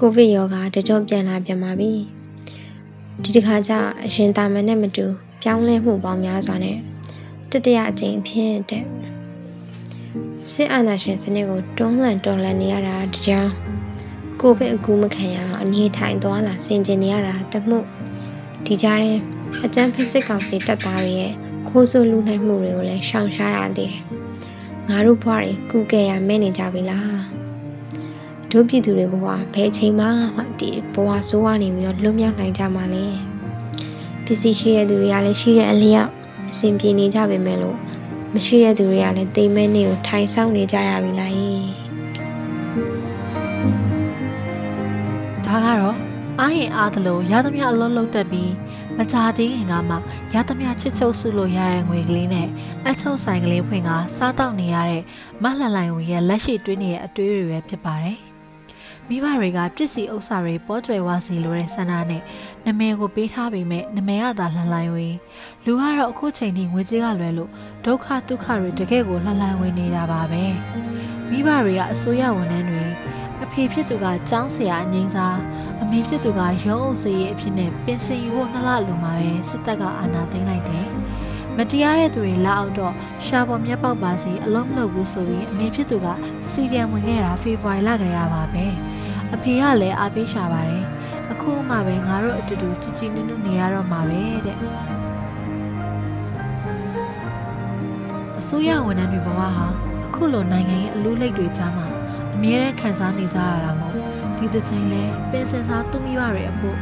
[0.00, 1.92] ကိုဗစ်ရောဂါတကြောပြန်လာပြန်ပါပြီ
[3.22, 3.72] ဒီတစ်ခါကျ
[4.04, 5.06] အရင်တာမန်နဲ့မတူ
[5.42, 6.78] ပြောင်းလဲမှုပေါင်းများစွာနဲ့
[7.50, 8.84] တတိယအကြိမ်ဖြစ်တဲ့
[10.50, 13.50] စစ်အာဏာရှင်စနစ်ကိုတွန်းလှန်တော်လှန်နေရတာတကြောင်
[14.40, 17.78] ကိုဗစ်အကူမခံရအောင်အနေထိုင်သွားလာဆင်ကျင်နေရတာတမှု
[18.64, 19.12] ဒီကြားထဲ
[19.64, 21.32] အကြမ်းဖက်စစ်ကောင်စီတပ်သားတွေရဲ့
[21.68, 24.02] ခိုးဆိုးလူနိုင်မှုတွေကိုလည်းရှောင်ရှားရသေးတယ်
[24.88, 27.37] ငါတို့ဘွားတွေကုကဲရမဲနေကြပြီလား
[28.52, 30.06] တို့ပြည်သူတွေဘဝဘယ်ချိန်မှ
[30.60, 33.04] ဒီဘဝဆိုးကနေပြီးတော့လွတ်မြောက်နိုင်ကြမှာလဲ
[34.24, 36.10] ပစ္စည်းရှိတဲ့သူတွေကလည်းရှိတဲ့အလျောက်
[36.50, 37.76] အဆင်ပြေနေကြပေမဲ့လို့
[38.34, 41.32] မရှိတဲ့သူတွေကလည်းတိမ်မဲနေကိုထိုင်ဆောင်နေကြရပြီလား
[45.46, 45.96] ဒါကတော့
[46.40, 48.52] အားရင်အားသလိုရသမျှအလုံးလုံးတက်ပြီး
[48.98, 49.96] မကြသေးခင်ကမှ
[50.34, 52.48] ရသမျှချစ်ချုပ်စုလို့ရတဲ့ငွေကလေးနဲ့
[52.88, 55.02] အချုပ်ဆိုင်ကလေးဖွင့်ကစားတောက်နေရတဲ့
[55.42, 58.27] မလှန်လိုင်ဝင်ရဲ့လက်ရှိတွင်းနေတဲ့အတွေးတွေပဲဖြစ်ပါတယ်
[59.08, 62.22] မိဘတွေကပြစ်စီဥစ္စာတွေပေါ်ကျွယ်ဝစီလိုတဲ့ဆန္ဒနဲ့
[62.66, 65.14] နမဲကိုပေးထားပေမဲ့နမဲရတာလှန်လိုင်းဝင်
[65.64, 67.50] လူကတော့အခုချိန်ထိငွေကြေးကလွယ်လို့
[67.84, 70.44] ဒုက္ခဒုက္ခတွေတကယ့်ကိုလှန်လိုင်းဝင်နေတာပါပဲ
[71.30, 72.84] မိဘတွေကအစိုးရဝန်ထမ်းတွေ
[73.44, 75.38] အဖေဖြစ်သူကကျောင်းဆရာအငိမ့်စား
[75.82, 80.86] အမေဖြစ်သူကရုံးအုပ်စေးရဲ့အဖြစ်နဲ့ပင်စင်ယူဖို့နှစ်လလိုမှာပဲစစ်တပ်ကအာဏာသိမ်းလိုက်တယ်
[81.56, 82.94] မတရားတဲ့သူတွေလာအောင်တော့
[83.26, 86.06] ရှာပေါ်မျက်ပေါက်ပါစီအလုံးမလုပ်ဘူးဆိုပြီးအမေဖြစ်သူက
[86.50, 88.66] စီကံဝင်ခဲ့တာဖေဖော်ဝါရီလကရပါပဲ
[89.34, 90.84] အဖေကလည်းအားပေးရှာပါတယ်
[91.32, 94.58] အခုမှပဲငါတို့အတူတူကြည်ကြည်နုနုနေရတော့မှာပဲတဲ့
[98.38, 99.66] အစိုးရဝန်ထမ်းတွေဘဝဟာ
[100.06, 101.86] အခုလိုနိုင်ငံရဲ့အလူးလိတ်တွေကြားမှာ
[102.34, 103.94] အမြဲတမ်းခံစားနေကြရတာမို့
[104.36, 106.76] ဒီတစ်ချိန်လဲပင်စင်စားသူမိဘတွေအဖို့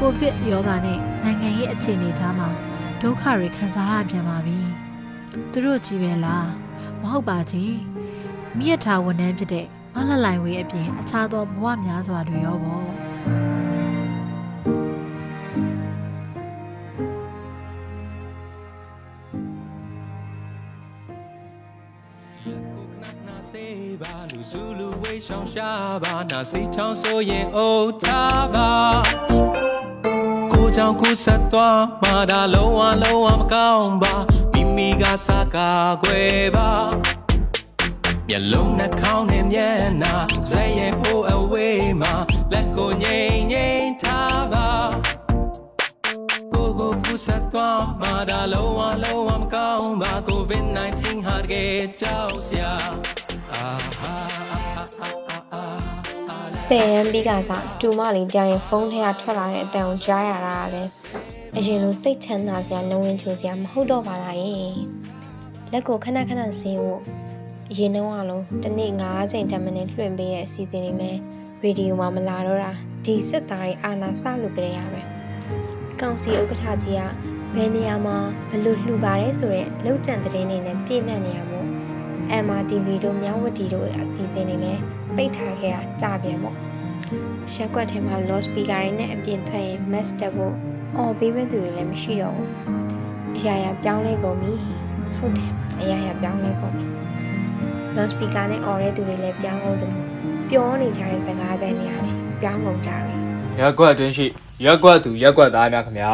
[0.00, 2.48] ကိုဗစ်ရောဂါနဲ့နိုင်ငံရဲ့အခြေအနေကြားမှာ
[3.02, 4.58] ဒုက္ခတွေခံစားရပြန်ပါပြီ
[5.52, 6.48] သူတို့ကြီးပဲလား
[7.00, 7.76] မဟုတ်ပါကြီး
[8.56, 12.94] မိရထားဝန်ထမ်းဖြစ်တဲ့ မလလိုင်ဝေးအပြင်အခြားသောဘဝများစွာတွေရောပေါ့
[24.02, 25.70] ပါလူစုလူဝေးဆောင်ရှာ
[26.02, 28.70] ပါနာစိတ်ချောင်းဆိုရင်အိုးထားပါ
[30.52, 34.14] ကိုကြောင့်ကိုဆက်သွားမှာဒါလုံးဝလုံးဝမကောင်းပါ
[34.52, 35.70] မိမိကစားကာ
[36.02, 36.73] ကွယ်ပါ
[38.28, 40.14] မျက်လုံးနှာခေါင်းနဲ့မျက်နှာ
[40.50, 42.14] ဇက်ရဲ့ဟိုအဝေးမှာ
[42.52, 44.68] လက်ကိုငိမ့်ငိမ့်ထားပါ
[46.52, 52.72] ကိုကိုကူဆက်သွားမှာဒါလုံးဝလုံးဝမကောင်းပါ COVID-19 ဟာတကယ်ကြောက်စရာ
[56.66, 60.90] ဆယ်ရန်ပြီးကစားတူမလေးတယောက်ရဲ့ဖုန်းထဲကထွက်လာတဲ့အတန်ကိုကြားရတာကလည်း
[61.56, 64.56] အရင်လိုစိတ်ချမ်းသာစရာနှဝင်ချိုစရာမဟုတ်တော့ပါလားယေ
[65.72, 67.02] လက်ကိုခဏခဏဆင်းဖို့
[67.72, 71.16] အရင်တော့အလုံးတနေ့9ချိန်တမနဲ့လွှင့်ပေးတဲ့အစီအစဉ်တွေနဲ့
[71.62, 72.72] ရေဒီယိုမှာမလာတော့တာ
[73.04, 75.00] ဒီစစ်သားတွေအာနာစလို့ကြရပဲ
[76.00, 77.02] ကောင်စီဥက္ကဋ္ဌကြီးက
[77.54, 78.16] ဘယ်နေရာမှာ
[78.50, 81.66] ဘလို့လှူပါတယ်ဆိုတော့လုံတန်တဲ့နေနဲ့ပြည့်နှက်နေရမို့
[82.44, 84.82] MRTV တို့မြောင်းဝတီတို့အစီအစဉ်တွေလည်း
[85.16, 86.56] ပိတ်ထားခဲ့တာကြာပြန်ပေါ့
[87.54, 90.54] ရက်ကွက်ထဲမှာ low speaker တွေနဲ့အပြင်ထွက်ရင် mass တက်ဖို့
[90.96, 92.50] အော်ပေးမဲ့သူတွေလည်းမရှိတော့ဘူး
[93.36, 94.52] အရာရာပြောင်းလဲကုန်ပြီ
[95.16, 95.50] ဟုတ်တယ်
[95.80, 96.93] အရာရာပြောင်းလဲကုန်ပြီ
[97.96, 100.06] low speaker နဲ့အော်တဲ့သူတွေလည်းပြောင်းကုန်တယ်လို့
[100.50, 103.14] ပြောနေကြတဲ့စကားသံတွေရတယ်ပြောင်းကုန်ကြပြီ
[103.60, 104.26] ရက်ကွက်အတွင်းရှိ
[104.64, 106.12] ရက်ကွက်သူရက်ကွက်သားများခင်ဗျာ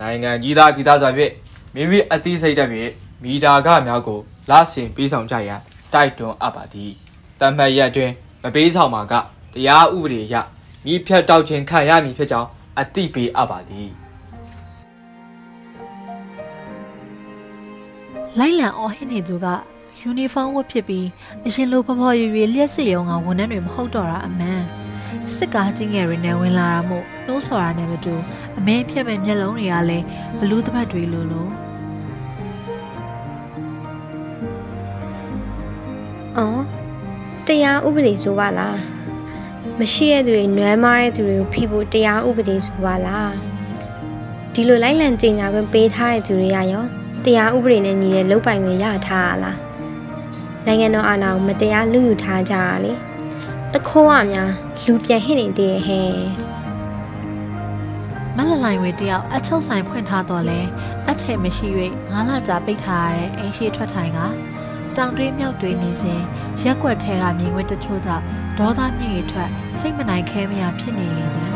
[0.00, 1.32] နိုင်ငံကြီးသားပြည်သားစွာဖြင့်
[1.74, 4.18] မိမိအသိစိတ်ဓာတ်ဖြင့်မီတာခများကို
[4.50, 5.60] လဆင်ပေးဆောင်ကြရန်
[5.92, 6.92] တိုက်တွန်းအပ်ပါသည်
[7.40, 8.10] တမတ်ရက်တွင်
[8.42, 9.14] မပေးဆောင်မှာက
[9.54, 10.34] တရားဥပဒေအရ
[10.84, 12.48] မိဖြတ်တောက်ခြင်းခံရမည်ဖြစ်ကြောင်း
[12.80, 13.88] အသိပေးအပ်ပါသည်
[18.38, 19.46] လိုက်လံအော်ဟစ်နေသူက
[19.98, 21.06] ယူနီဖောင်းဝတ်ဖြစ်ပြီး
[21.46, 24.60] အရင်လိုဖော်ဖော်ရွရွလျှက်စစ်ရုံကဝန်ထမ်းတွေမဟုတ်တော့တာအမှန်
[25.36, 28.14] စစ်ကားကြီးငယ်တွေနဲ့ဝင်လာတာမို့နှိုးဆော်တာနဲ့မတူ
[28.58, 30.04] အမဲဖြတ်မဲ့မျက်လုံးတွေကလည်း
[30.38, 31.48] ဘလူးတစ်ဖက်တွေလိုလို
[36.36, 36.62] အော်
[37.46, 38.76] တရားဥပဒေဆိုပါလား
[39.78, 43.32] မရှိတဲ့သူတွေနွမ်းမားတဲ့သူတွေကိုဖိဖို့တရားဥပဒေဆိုပါလား
[44.54, 46.84] ဒီလိုလိုက်လံကြင်ညာခွင့်ပေးထားတဲ့သူတွေကရော
[47.24, 49.69] တရားဥပဒေနဲ့ညီတဲ့လုပ်ပိုင်ခွင့်ရထားလား
[50.66, 52.92] နိုင်ငံတော်အာဏာကိုမတရားလူယူထားကြတာလေ
[53.72, 54.50] တခိုးရများ
[54.84, 56.10] လူပြန်ဟစ်နေသေးတယ်ဟဲ့
[58.36, 60.60] မလလိုင်ဝေတယောက်အချုပ်ဆိုင်ဖွင့်ထားတော့လဲ
[61.10, 61.66] အထည်မရှိ၍
[62.10, 64.18] ငါးလကြာပိတ်ထားရတဲ့အိမ်ရှိထွက်ထိုင်က
[64.96, 66.20] တောင်တွေးမြောက်တွေးနေစဉ်
[66.62, 68.24] ရက်ွက်ထဲကမြေခွက်တချို့ကြောင့်
[68.58, 71.49] ဒေါသမြင့်ရထွက်စိတ်မနိုင်ခဲမရဖြစ်နေလေသည်